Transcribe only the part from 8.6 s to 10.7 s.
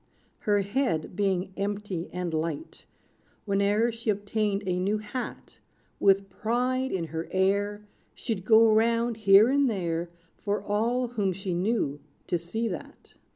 round, here and there, For